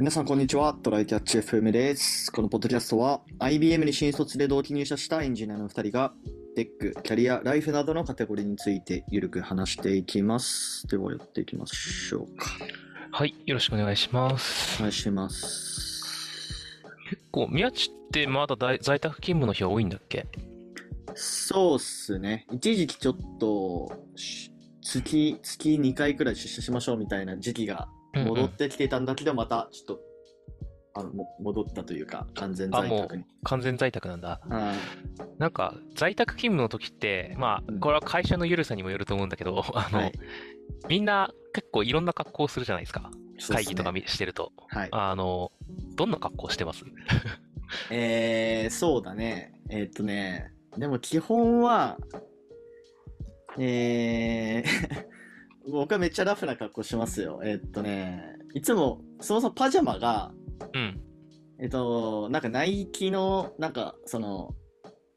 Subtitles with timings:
[0.00, 0.74] 皆さんこんにちは。
[0.74, 2.30] トライキャッチ FM です。
[2.30, 6.12] このポッドキャストは IBM に新卒で同期入社したエンジニアの2人が
[6.54, 10.86] テック、キャリア、ライフなどのカテゴリーについてゆるく話していきます。
[10.86, 12.46] ではやっていきましょうか。
[13.10, 14.76] はい、よろしくお願いします。
[14.78, 16.04] お願いします。
[17.10, 20.28] 結構、宮地ってまだ在在宅勤務の日は多いんだっけ？
[21.16, 22.46] そうっすね。
[22.52, 30.00] 一時期ちょっとし月、月2回くらい出社しましょうみたいな時期が戻ってきてたんだけど、またちょっと
[30.94, 33.24] あのも戻ったというか、完全在宅に。
[33.44, 34.40] 完全在宅なんだ。
[34.50, 34.74] あ
[35.38, 40.12] なんか、在宅勤務の時って、まあ、うんこれは会社の緩さにもよると思うんだけど、 あの、はい
[40.88, 43.00] みんな結構いろんな格好をするじゃないですか。
[43.00, 43.08] ね
[43.48, 44.52] 会議とかみしてると。
[44.68, 44.88] はい。
[44.92, 45.50] あの、
[45.96, 46.84] どんな格好してます？
[47.90, 49.60] えー、そうだね。
[49.70, 51.98] えーっとね、でも基本は、
[53.58, 55.08] えー、
[55.70, 57.40] 僕はめっちゃラフな格好しますよ。
[57.44, 60.32] えーっとね、いつも、そもそもパジャマが、
[60.74, 61.00] うん。
[61.60, 64.54] えっと、なんかナイキの、なんかその、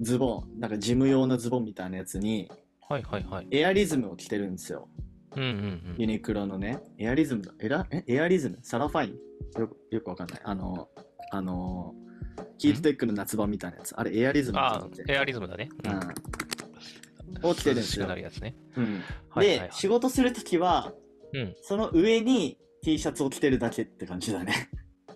[0.02, 2.50] ズボン、なんかジム用のズボンみたいなやつに、
[2.90, 3.48] はいはいはい。
[3.52, 4.90] エアリズムを着てるんですよ。
[5.36, 8.04] うんうんユニクロのね、エアリズムだ、エラ、え？
[8.08, 8.58] エアリズム？
[8.64, 9.62] サラファイン？
[9.62, 10.42] よく、よくわかんない。
[10.44, 10.90] あの、
[11.32, 11.94] あの、
[12.58, 13.96] ヒートテックの夏版みたいなやつ。
[13.96, 14.86] あれ、エアリズムだ。
[15.08, 15.70] エアリズムだね。
[15.86, 16.00] うん。
[17.44, 18.56] を着てるんですよなるやつね。
[18.78, 19.04] うん。
[19.30, 20.94] はいはいはいで、仕事するときは、
[21.34, 21.56] うん。
[21.62, 24.70] その上に T シャツを着てるだけって感じだね。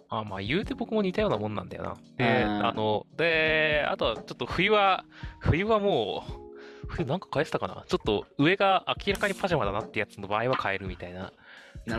[0.09, 1.95] あ、まあ言うて僕も似たようなもんなんだよな。
[2.17, 5.03] で、あの、で、あとはちょっと冬は、
[5.39, 6.31] 冬はもう、
[6.87, 7.83] 冬なんか変えてたかな？
[7.87, 11.33] ちょっと上が明らかにパジャマだなってやつの場合は変えるみたいな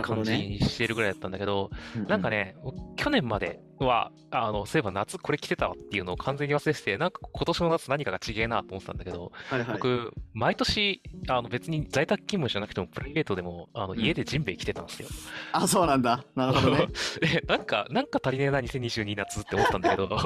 [0.01, 0.47] 感じね。
[0.47, 2.55] にしてるぐらいだったんだけど、うなんか、ね、
[2.95, 9.73] 去年までは、あの、そういえば夏これ着てたわっていうのを完全に忘れてて、なんか今年の夏何かが違えなと思ってたんだけど、はいはい。
[9.75, 15.09] 僕、毎年、あの別に在宅勤務じゃなくてもプライベートでも、あのうん家でジンベエ着てたんですよ。
[15.53, 16.25] あ、そうなんだ。
[16.35, 16.87] なるほどね。
[17.21, 20.09] で、なんか、なんか足りねえな、2022夏って思ったんだけど、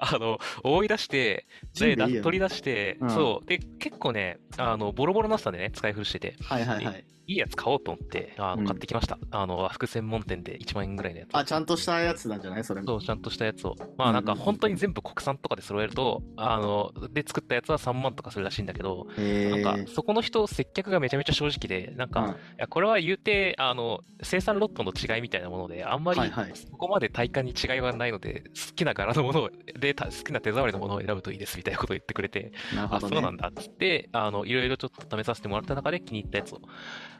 [0.00, 1.46] あの、思い出して、
[1.76, 3.46] 取り出して、うんそう。
[3.46, 7.04] で、結構ね、あの、ボロボロになってたんでね、使い古してて、はいはいはい。
[7.26, 9.18] いいやつ買おうと思って、あうんの、買ってきました。
[9.30, 11.30] あの、和服専門店で1万円ぐらいのやつ。
[11.32, 12.86] あ、ちゃんとしたやつなんじゃないそれも。
[12.86, 13.74] そう、ちゃんとしたやつを。
[13.96, 32.52] まあなんか本当に全部国産とかで揃えると、あの、で作ったやつは3万とかするらしいんだけど、なんかそこの人接客がめちゃめちゃ正直で、なんか、うんいや、これは言うて、あの、生産ロットの違いみたいなもので、あんまりはいはいそこまで体感に違いはないので、好きな柄のものを、で、た好きな手触りのものを選ぶといいですみたいなことを言ってくれて、ね。
[33.00, 36.60] そうなんだっつって、あの、いろいろちょっと試させてもらった中で気に入ったやつを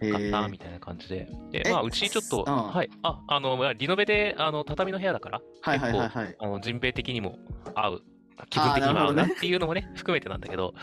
[0.00, 1.28] 買ったみたいな感じで。
[1.50, 2.72] で、えまあ、うちちょっと、うん。
[2.72, 6.36] はい、あ、あの、まあリノベで、あの、畳の部屋だから、はいはいはいはい。
[6.38, 7.38] あの、人兵的にも
[7.74, 8.02] 合う、
[8.50, 10.74] 気分的にも合うなっていうのもね、含めてなんだけど、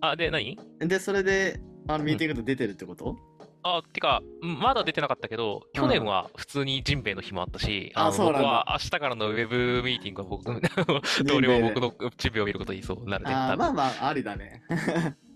[0.00, 0.58] あ、で、何？
[0.80, 3.16] で、それで、あの、ミーティングと出てるってこと、
[3.64, 8.38] あ、てか、うんまだ出てなかったけど、去年は普通にジンベエの日もあったし、のあそうなんだ。
[8.40, 10.44] 僕は明日からのウェブミーティングは僕、
[11.24, 13.32] 同僚 は僕のジンベエを見ることにそうなるね。
[13.32, 14.62] あーまあまあ、ありだね。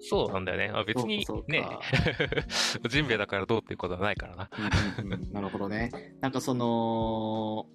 [0.00, 0.70] そうなんだよね。
[0.74, 1.66] あ別にね、
[2.88, 4.50] ジンベエだからどうっていうことはないからな。
[4.98, 5.90] うんうんうんなるほどね。
[6.20, 7.66] なんかその、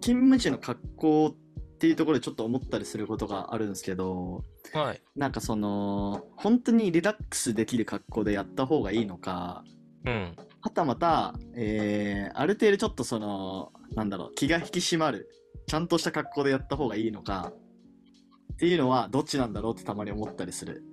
[0.00, 5.02] 勤務時の格好っていうところでちょっと思ったりすることがあるんですけど、はい。
[5.16, 9.64] なんかその、本当にリラックスできる格好でやった方がいいのか、
[10.04, 10.36] うん。
[10.60, 15.28] はたまた、えー、ある程度ちょっとその、なんだろう、気が引き締まる、
[15.66, 17.52] ちゃんとした格好でやった方がいいのか、
[18.54, 20.84] っていうのはどっちなんだろうってたまに思ったりする。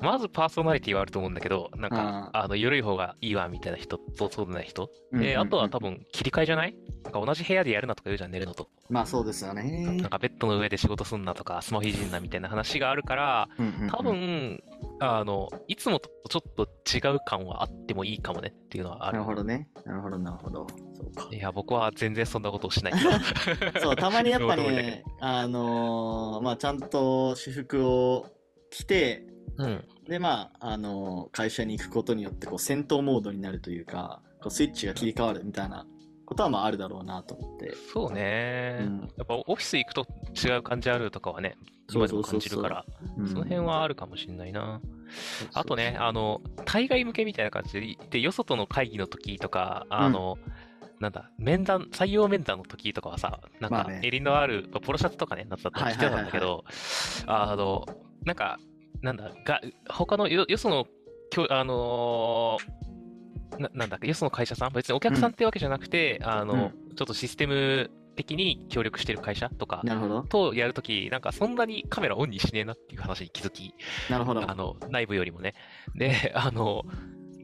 [0.00, 4.86] まずパーソナリティはあると思うんだけど、なんか、ああの、緩い方がいいわみたいな人とそうでない人。
[4.86, 6.74] で、うんうんうんあとは多分切り替えじゃない？
[7.04, 8.68] なんか同じ部屋でやるなとか言うじゃん、寝るのと。
[8.90, 10.10] まあそうですよねなん。
[10.10, 14.62] かベッドの上で仕事すんなとか、スマホいじんなみたいな話があるから、うんうんうん多分、
[15.00, 19.18] あの、いつもとちょっと違う感はあってもいいかもねっていうのはある。
[19.18, 19.68] なるほどね。
[19.84, 20.66] なるほど、なるほど。
[20.94, 21.28] そうか。
[21.34, 22.94] いや、僕は全然そんなことをしない。
[23.80, 28.26] そう、たまにやっぱね、 あのーまあ、ちゃんと私服を
[28.70, 29.84] 着て、どうん。
[30.08, 35.86] で、まあ、あのー会社に行くことによって、こう、戦闘モードになるというか、こうスイッチが切り替わるみたいな
[36.24, 37.72] ことは、まあ、あるだろうなと思って。
[37.92, 39.00] そうね、うん。
[39.16, 40.06] やっぱオフィス行くと
[40.44, 41.56] 違う感じあるとかはね、
[41.92, 42.84] 今でも感じるから、
[43.16, 43.28] うん。
[43.28, 44.80] その辺はあるかもしれないな。
[44.82, 44.90] そう
[45.38, 50.36] そうあとね、あの、対外向けみたいな感じで、で、よそとの会議の時とか、あの、
[51.00, 56.64] なんだ、面談、採用面談の時とかはさ、なんかまあね、襟のある、ポロシャツとかね、夏だったら着てたんだけど、
[57.26, 57.86] あの、
[58.24, 58.58] なんか、
[59.02, 60.86] なんだ、が、他のよ、よその、
[61.30, 62.86] きょあのー
[63.58, 69.82] な、なんだっけ、よその会社さん、別にお客さんってわけじゃなくて、あの、ちょっとシステム的に協力してる会社とか。
[70.28, 73.74] とやるとき、なんかそんなにカメラオンにしねえなっていう話に気づき、
[74.10, 74.50] なるほど。
[74.50, 75.54] あの、内部よりもね。
[75.94, 76.84] で、あの、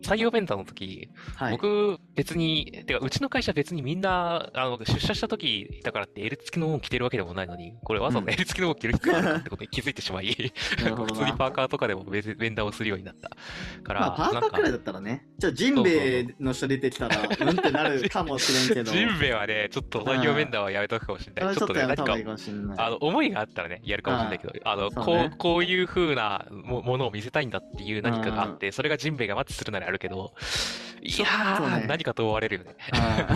[0.03, 1.53] 採用面談の時、はい。
[1.53, 10.33] 僕、別に、てか、うちの会社別にみんな、あの、出社した時だからって L 付きのもの着てるわけでもないのに、これわざわざうん L 付きのもの着る必要あるかってことに 気づいてしまい。
[10.33, 13.31] 普通にパーカーとかでも別面談をするようになった。
[13.83, 15.27] から、まあ、パーカーくらいだったらね。
[15.39, 18.93] じゃあ、ジンベエの人出てきたら、うんってなるかもしれんけど。
[18.93, 21.57] ジンベエはね、ちょっと採用面談はやめとくかもしれない。
[21.57, 22.17] ちょっとね、何か。
[22.77, 30.33] あの、思いがあったらね、やるかもしれないけど、あの、こそうこういう風なもものを見せたいんだっていう何かがあって、それがジンベエがマッチするならあるけど、
[31.03, 32.77] いやー、ね何かと思われるよね。
[32.93, 33.27] あ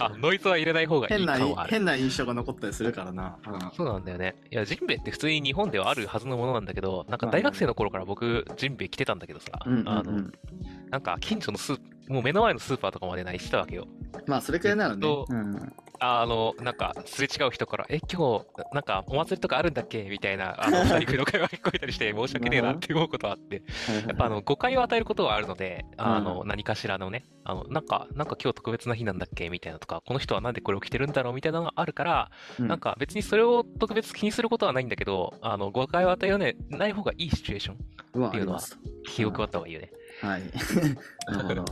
[0.12, 1.70] あ、ノイズは入れない方がいい感はある。
[1.70, 3.36] 変な印象が残ったりするからな。
[3.46, 4.34] うんそうなんだよね。
[4.50, 10.30] いや、ジンベエって普通に日本ではあるはずのものなんだけど、なんか大学生の頃から僕、ジンベエ着てたんだけどさ、うんうんうんあの、
[10.90, 13.86] なんか近所のスーもう目の前のスーパーとかまでないしてたわけよ。
[14.26, 23.62] まあ、それくらいならねんあの、なんか、すれ違う人から、え、今日、なんか、お祭りとかあるんだっけみたいな、あの、二人組の会話が聞こえたりして、申し訳ねえなって思うことはあって、
[24.06, 39.90] やっぱあの、誤解を与えることはあるので、あの、何かしらのね、あの、なんか、なんか今日特別な日なんだっけみたいなとか、この人はなんでこれを着てるんだろうみたいなのがあるから、うんなんか別にそれを特別気にすることはないんだけど、あの、誤解を与えようね、ない方がいいシチュエーション、っていうのはあります気を配った方がいいよね。
[40.22, 40.42] はい。
[41.30, 41.64] なるほど。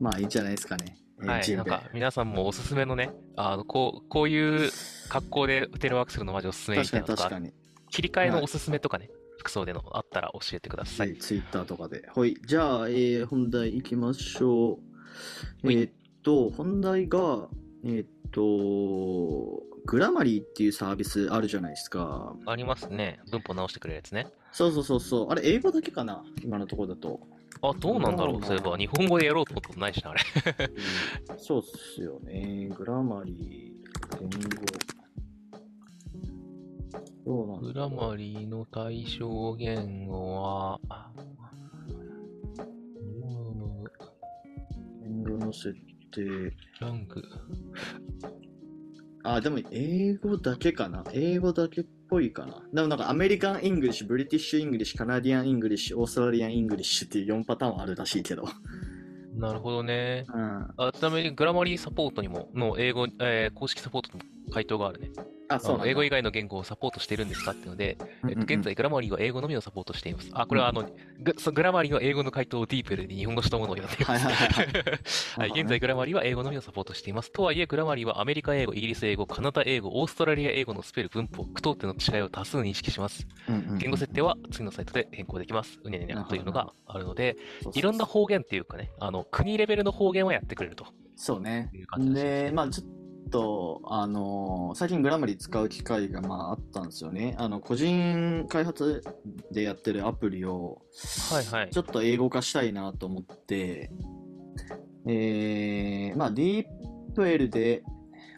[0.00, 0.96] まあ、いいんじゃないですかね。
[1.22, 4.70] えーはい、なんか皆さんもおすすめのね、あの、こう、こういう
[5.08, 7.52] 格好でテレワークするのマジおすすめみたいなのとか、かに。
[7.90, 11.04] 切り替えのおすすめとかね、服装でのあったら教えてくださ。
[11.04, 12.08] はいい、ツイッターとかで。
[12.14, 14.78] はい、じゃあ、えー本題いきましょう。
[15.64, 15.92] えはいーっ
[16.22, 17.48] と、本題が、
[17.84, 22.34] えーっと、グラマリーっていうサービスあるじゃないですか。
[22.46, 23.20] ありますね。
[23.30, 24.28] 文法直してくれるやつね。
[24.52, 25.30] そうそうそうそう。
[25.30, 26.22] あれ、英語だけかな？
[26.42, 27.20] 今のところだと。
[27.62, 28.44] あ、どうなんだろう。
[28.44, 30.20] そういえば、日本語でやろうと思ったことないしな、あれ。
[31.30, 32.68] うんそうっすよね。
[32.76, 34.66] グラマリー、言語。
[37.24, 40.80] そうなんだ Grammarly の対象言語は、
[45.04, 45.72] うん言語の設
[46.12, 46.52] 定。
[46.80, 47.22] Lang。
[49.24, 51.04] あ、でも英語だけかな。
[51.12, 52.62] 英語だけっぽいかな。
[52.72, 58.44] でもなんか American English、 British English、 Canadian English、 Australian English っていう4パターンはあるらしいけど。
[59.36, 60.24] なるほどね。
[60.28, 60.68] うん。
[60.76, 65.10] あちなみに、グラマリーサポートにも、の英語、えー公式サポートにも回答があるね。
[65.52, 70.28] あ、あそう英語以外の言語をサポートしているんですかっていうので、えっと、現在グラマリーは英語のみをサポートしています。
[70.32, 70.88] あ、これはあの、
[71.20, 75.38] ググラマリーの英語の回答をディープルに日本語したものを読んでいます。
[75.38, 77.32] はい 現在グラマリーは英語のみをサポートしています。
[77.32, 83.26] とはいえ、グラマリーはアメリカ英語、イギリス英語、カナダ英語、オーストラリア英語のスペル、文法、句読点の違いを多数認識します。
[83.78, 85.78] 言語設定は次のサイトで変更できます。
[85.84, 87.36] うにゃうにゃというのがあるので、
[87.74, 91.70] いろんな方言っていうかね、あの、国レベルの方言はやってくれるとそうね。
[91.72, 92.44] ですね。
[92.44, 97.34] で、まあちょっと、あのー最近グラマリー使う機会がまああったんですよね。
[97.38, 99.02] あの、個人開発
[99.50, 100.80] でやってるアプリを、
[101.30, 101.78] はいはいち。
[101.78, 103.90] ょっと英語化したいなと思って、
[105.06, 107.82] えー、まあ DeepL で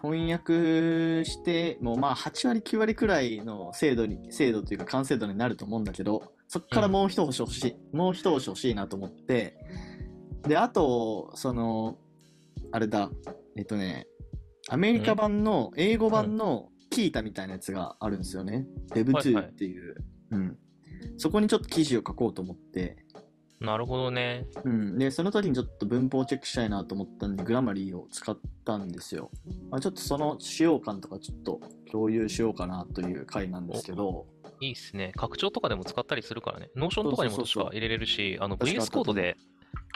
[0.03, 9.57] 翻訳して、もうまあ8割9割くらいの精度に、精度というか完成度になると思うんだけど、そっからもう一押し欲しい、もう一押し欲しいなと思って、
[10.43, 11.97] で、あと、その、
[12.71, 13.11] あれだ、
[13.57, 14.07] えっとね、
[14.69, 18.67] アメリカ版の、英語版の Qiita みたいなやつがあるんですよね。
[18.91, 19.97] はいは dev.to いっていう。
[20.31, 20.59] うん。
[21.19, 23.05] そこにちょっと記事を書こうと思って、
[23.61, 24.47] なるほどね。
[24.65, 24.99] うん。
[24.99, 29.31] で、その時にちょっと文法をチェックしたいなと思ったんで、 Grammarly を使ったんですよ。
[29.71, 31.61] まあ、ちょっとその使用感とかちょっと
[31.91, 34.27] 共有しようかなという回なんですけど、
[34.61, 35.13] いいっすね。
[35.17, 36.71] 拡張とかでも使ったりするからね。
[36.77, 39.37] Notion とかにも確か入れれるし、あの、VS コードで、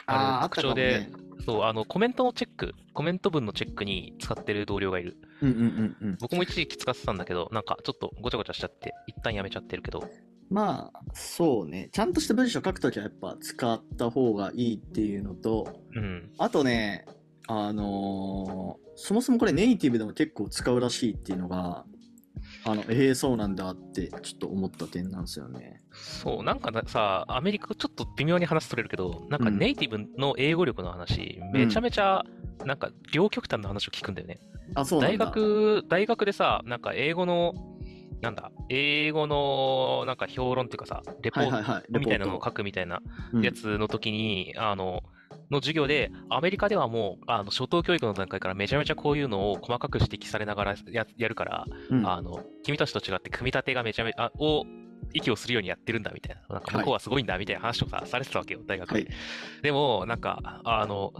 [0.07, 1.11] あの拡張でね、
[1.45, 5.17] そう、あの、コメントのチェック、コメント文のチェックに使ってる同僚がいる。
[5.41, 6.17] うんうんうんうん。
[6.21, 10.09] 僕も一時期使ってたんだけど、なんかちょっとごちゃごちゃしちゃって、一旦やめちゃってるけど。
[10.51, 11.91] まあ、そうね。
[11.93, 16.31] ちゃんとした文章書くときはやっぱ使った方がいいっていうのと、うん。
[16.39, 17.07] あとね、
[17.47, 21.85] あのーそもそもこれネイティブでも結構使うらしいっていうのが、
[22.65, 25.83] あの、ええそうなんだってちょっと思った点なんですよね。
[25.93, 32.25] そう、なんかなさ、アメリカちょっと微妙に話取れるけど、なんかうんネイティブの英語力の話、めちゃめちゃ、
[32.65, 34.39] なんか両極端な話を聞くんだよね。
[34.75, 35.27] あ、そうなん大だ。
[35.27, 37.55] 学、大学でさ、なんか英語の、
[38.21, 41.83] なんだ、英語のなんか評論っていうかさ、レポー。
[41.93, 43.01] トみたいなのを書くみたいな
[43.41, 45.03] やつの時に、あの、
[45.51, 54.65] の授業で、アメリカではもう、あの、初等教育の段階からめちゃめちゃこういうのを細かく指摘されながらややるから、うんうんあの、君たちと違って組み立てがめちゃめちゃ、あを、
[55.15, 56.57] 息をするようにやってるんだみたいな。
[56.57, 58.95] なんか向こうはすごいんだみたいな話をさ、されてたわけよ、大学で。
[58.95, 59.09] はい
[59.63, 61.13] でも、なんか、あの、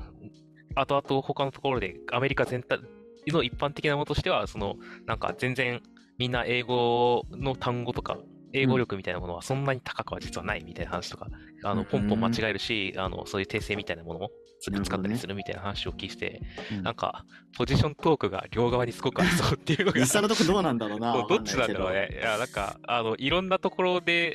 [0.75, 2.79] 後々他のところでアメリカ全体
[3.27, 5.83] の一般的なものとしては、その、なんか全然
[6.19, 8.19] みんな英語の単語とか
[8.53, 11.29] 英語力みたいなものはそんなに高くは実はないみたいな話とか、
[11.65, 16.41] あの、ポンポン間違えるし、あの、そういう訂正みたいなものを使ったりするみたいな話を聞いて、
[16.73, 17.25] うんなんか、
[17.57, 21.13] ポジショントークが両側にすごくありそうっていうのが実、際のとこどうなんだろうな。
[21.29, 22.09] どっちなんだろうね。
[22.13, 24.35] いや、なんか、あの、いろんなところで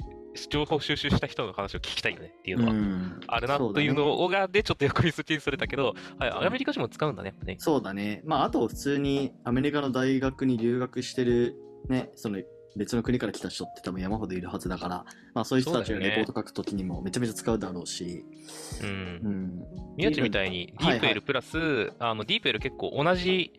[0.50, 7.56] 情報収集した人の話を聞きたいよねっていうのはあるなというのが、で、ちょっと横にスチンされたけど、はい、アメリカ人も使うんだね、やっぱね。
[7.60, 8.22] そうだね。
[8.26, 11.56] まあ、あと普通にアメリカの大学に留学してる、
[11.88, 12.40] ね、その
[12.76, 18.26] 別の国から来た人って多分山ほどいるはずだから、まあそういう人たちがレポート書くときにもめちゃめちゃ使うだろうし、
[18.82, 18.86] う。
[18.86, 19.64] うんん。
[19.98, 23.52] 宮地みたいに、デはいはいィープエルプラス、あの、ディープエル結構同じ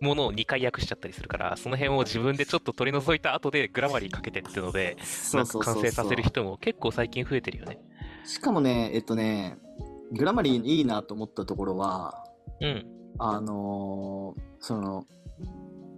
[0.00, 4.96] ものを2回訳しちゃったりするから、その辺を自分でちょっと取り除いた後でグラマリーかけてっていうので、
[5.34, 7.78] なんか完成させる人も結構最近増えてるよね。
[8.24, 9.58] しかもね、えっとね、
[10.12, 12.24] グラマリーいいなと思ったところは、
[12.60, 12.86] うん。
[13.18, 15.06] あのーその、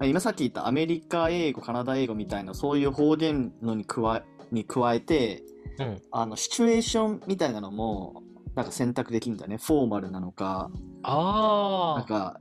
[0.04, 5.42] 今さっき言ったアメリカ英語、カナダ英語みたいなそういう方言のに加えに加えて、
[5.78, 6.02] うん。
[6.12, 8.22] あの、シチュエーションみたいなのも、
[8.54, 9.56] なんか選択できるんだね。
[9.58, 10.70] フォーマルなのか、
[11.02, 12.40] なんあか、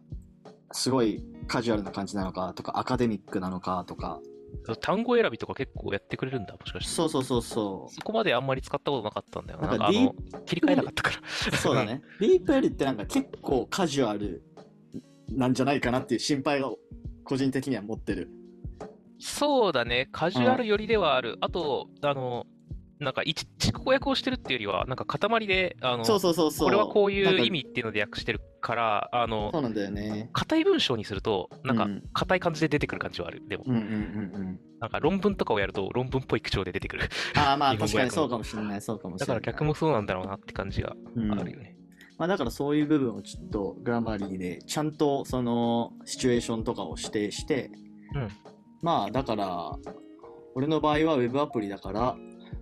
[0.72, 4.20] すごいカジュアルな感じなのかとか、アカデミックなのかとか。
[4.68, 6.92] あ、単語選びとか結構やってくれるんだ、もしかして。
[6.92, 9.68] そうそうそうそそこまであんまり使ったことなかったんだよな。
[9.70, 11.18] なんかあ deep- の、切り替えなかったから。
[11.54, 11.56] う。
[11.58, 12.02] そうだね。
[12.20, 14.44] ディープエルってなんか結構カジュアル
[15.30, 16.72] なんじゃないかなっていう心配が
[17.26, 18.30] 個人的には持ってる。
[19.20, 21.38] そうだね、カジュアル寄りではある。
[21.42, 22.46] あと、あの、
[23.00, 26.68] なんか一、逐語訳をしてるっていうよりは、なんか塊で、あの、そうそうそうそう。
[26.68, 30.30] これはこういう意味っていうので訳してるから、あのそ、うなんだよね。
[30.34, 33.42] 硬い文章にすると、なんかうん、硬い感じで出てくる感じはある。
[33.48, 33.94] でも、うんうんうんう
[34.52, 34.60] ん。
[34.80, 37.10] なんか論文とかをやると論文っぽい口調で出てくる。
[37.36, 39.36] ああ、まあ確かにそうかもしれない、そうかもしれない。
[39.36, 41.75] だから逆もそうなんだろうなって感じがうんあるよね。
[42.18, 47.72] まあだからそういう部分をちょっとグラマリーでちゃんとそのシチュエーションとかを指定して、
[48.14, 48.30] うん
[48.82, 49.72] まあだから
[50.54, 52.16] 俺の場合はウェブアプリだから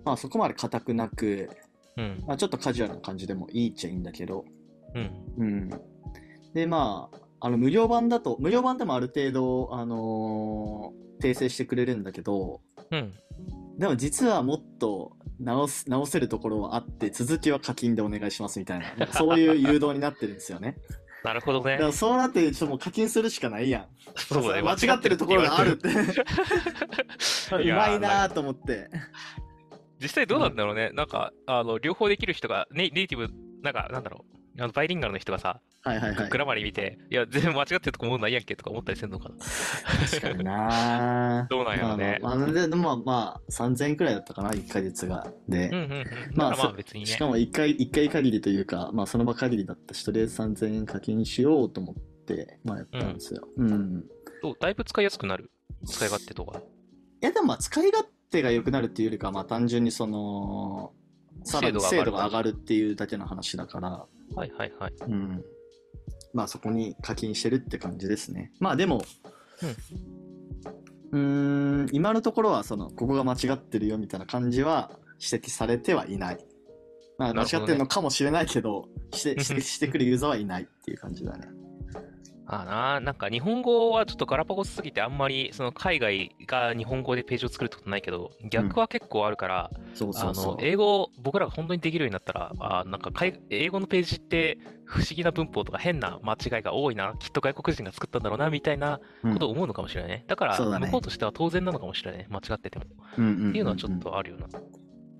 [0.06, 1.50] まあそこまで硬くなく、
[1.98, 2.24] うん。
[2.28, 4.46] まあ、ちょっとカジュアルな感じでもいいっちゃいいんだけど、
[4.96, 5.12] うん。
[5.38, 5.70] うん。
[6.54, 13.14] でまああの無料版だと無料版でもある程度あのー訂正してくれるんだけどうん。
[13.78, 20.78] でも実はもっと直す直せるところはあって続きは課金でお願いしますみたいななんかそういう誘導になってるんですよね。
[21.24, 21.84] なるほどねだか。
[21.86, 23.88] らそうなってちょっともう課金するしかないやん。
[24.18, 24.62] そうだね。
[24.68, 25.88] 間違ってるところがあるって。
[27.56, 28.90] うまいなーと思って。
[30.02, 30.90] 実際どうなんだろうね。
[30.94, 33.30] なんか、あの、両方できる人が、ネイネイティブ、
[33.62, 34.43] なんか、なんだろう。
[34.60, 36.38] あのバイリンガルの人がさ、はいはいはいグ。
[36.38, 39.36] ラマリー見て、いや、全部間違ってるとこもうないやんけとか思ったりするのかな。
[40.10, 42.20] 確かになー どうなんやろね。
[42.22, 45.32] まあまあ、まあ、でまあまあ、3000円くらいだったかな、1ヶ月が。
[45.50, 46.06] で、うんうんうん。
[46.36, 47.06] まあまあ別にね。
[47.08, 51.96] しかも1回、1回限りというか、まあその場限りだったし、とりあえず3000円課金しようと思っ
[52.26, 53.48] て、まあやったんですよ。
[53.58, 54.06] うん。
[54.42, 55.50] そうだいぶ使いやすくなる？
[55.86, 56.60] 使い勝手とか。
[56.60, 60.94] いやでもまあ使い勝手が良くなるっていうよりかは、まあ単純にその、
[61.44, 64.94] さらに精度が上がるっていうだけの話だから、はいはいはい。
[65.08, 65.44] うん。
[66.34, 68.52] まあそこに課金してるって感じですね。
[68.60, 69.04] まあでも、
[71.12, 76.46] うーん、今のところはその、ここが間違ってるよみたいな感じは指摘されてはいない。
[77.18, 81.48] まあ間違ってるのかもしれないけど、して指摘してくるユーザーはいないっていう感じだね。
[82.46, 89.72] ああな、なんか日本語はちょっとガラパゴスすぎてあんまりその海外が日本語でページを作るってことないけど、逆は結構あるから。
[90.60, 100.26] 英語、僕らが本当にできるようになったら、あーなんか海英語のページって不思議な文法とか変な間違いが多いな、きっと外国人が作ったんだろうな、みたいなうんことを思うのかもしれないね。
[100.28, 102.28] だから、向こうとしては当然なのかもしれないね。
[102.30, 102.86] 間違ってても。
[103.18, 104.48] うんうんうんうんっていうのはちょっとあるよな。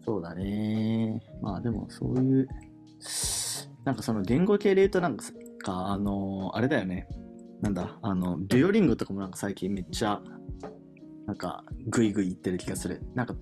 [0.06, 1.22] そうだね。
[1.42, 2.48] まあでもそういう、
[3.86, 5.24] なんかその言語系で言うとなんか、
[5.72, 7.08] あのあれだよね。
[7.62, 10.22] なんだ、あの、デュオリンゴとかもなんか最近めっちゃ、
[11.26, 13.02] なんか、グイグイ言ってる気がする。
[13.16, 13.36] なんか、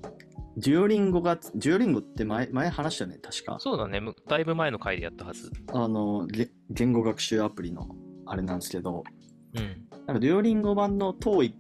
[0.58, 3.58] デュオリンゴが、デュオリンゴって前、前話したよね、確か。
[3.60, 4.00] そうだね。
[4.00, 5.52] むだいぶ前の回でやったはず。
[5.74, 7.88] あの、げ言語学習アプリの、
[8.28, 9.04] あれなんですけど、
[9.56, 9.88] うん。
[10.06, 11.54] なんかデュオリンゴ版の TOEIC、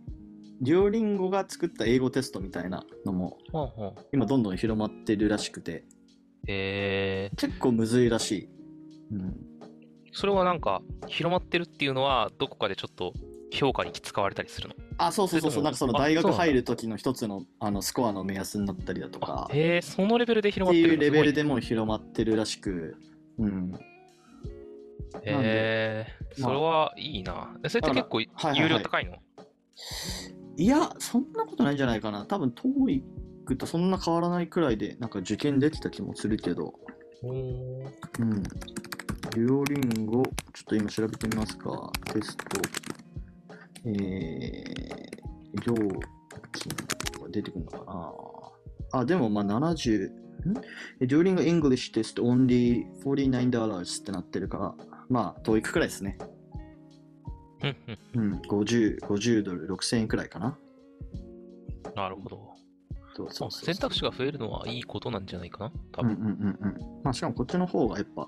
[0.61, 4.05] デュオリンゴが作った英語テストみたいなのも、ほうほう。
[4.13, 5.85] 今どんどん広まってるらしくて、
[6.47, 8.49] えー、結構むずいらしい。
[9.15, 9.50] うん。
[10.11, 13.13] それはなんか、広まってるっていうのは、どこかでちょっと
[13.51, 14.75] 評価に使われたりするの？
[14.97, 22.97] あ、そうそうそうそう、なんかそのあ大学入る時の一つのあのスコアの目安になったりだとか、っへえ、そのレベルで広まていうってるのレベルですも広まってるらしく、
[23.39, 23.73] うん。
[25.23, 26.05] へえ、
[26.39, 26.49] まあ。
[26.49, 27.57] それはいいな。
[27.67, 28.59] それって結構はいはいはい。
[28.61, 29.17] 有料高いの？
[30.57, 32.25] いや、そんなことないんじゃないかな。
[32.25, 36.73] 多分、TOEIC とそんな変わらないくらいで、なんか受験できた気もするけど、
[37.23, 37.33] う
[38.23, 38.43] ん。
[39.33, 41.91] デュオリンゴ、ちょっと今調べてみますか。
[42.13, 42.43] テスト、
[43.85, 47.77] えー、料金が出てくるのか
[48.93, 50.13] なあ、でもまあ70、ん
[51.01, 54.75] ?During English test only $49 ってなってるから、
[55.09, 56.17] まあ、TOEIC くらいですね。
[57.63, 57.77] うん
[58.15, 58.33] うん。
[58.33, 60.57] うん、50、50ドル、6000円くらいかな。
[61.95, 62.51] なるほど。
[63.13, 65.71] そうまあ選択肢が増えるのはいいことなんじゃないかな？
[65.91, 66.13] 多分。
[66.13, 67.01] うんうんうんうん。
[67.03, 68.27] まあ、しかもこっちの方がやっぱ、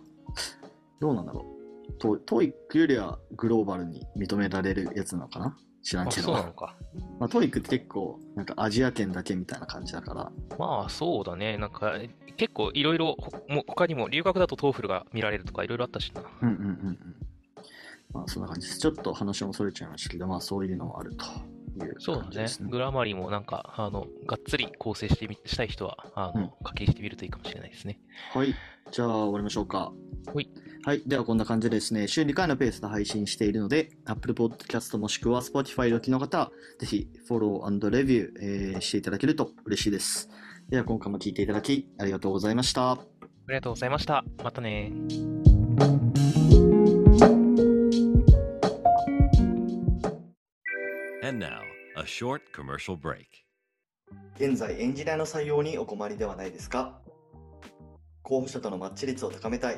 [1.04, 1.46] どうなんだろ
[1.90, 1.94] う。
[2.00, 5.58] ト TOEIC よりはグローバルに認められるやつなのかな？
[5.82, 6.28] 知らんあ、けど。
[6.28, 6.78] そうなのか。
[7.20, 10.32] まあ、 TOEIC って結構、なんかアジア圏だけみたいな感じだから。
[10.58, 11.58] まあそうだね。
[11.58, 11.96] なんか
[12.38, 13.18] 結構いろいろ、
[13.68, 16.22] 他にも留学だと TOEFL が見られるとかいろいろあったしな。
[16.42, 17.16] うんうんうんうん。
[18.14, 18.80] まあ、そんな感じです。
[18.80, 21.26] ちょっと話もそれちゃいましたけど、まあ、そういうのもあると
[21.86, 22.64] いうそうだね感じです。
[22.64, 22.70] ね。
[22.72, 28.00] Grammarly もなんか、あの、がっつり校正してみしたい人は、あの、うん課金してみるといいかもしれないですね。
[28.34, 28.56] はい。
[28.90, 29.92] じゃあ、終わりましょうか。
[30.34, 30.50] はい。
[30.86, 31.02] はい。
[31.06, 40.30] では、こんな感じでですね、週2回のペースで配信しているので、Apple Podcast もしくは Spotify でお聞きの方は、ぜひ、フォローレビュー、えーしていただけると嬉しいです。
[40.70, 42.92] では、今回も聞いていただき、ありがとうございました。
[42.92, 42.98] あ
[43.48, 44.26] りがとうございました。
[44.44, 44.92] またね。
[51.24, 51.62] And now,
[51.96, 53.28] a short commercial break.
[54.38, 57.00] 現在エンジニアの採用にお困りではないですか？
[58.24, 59.78] 候補者とのマッチ率を高めたい、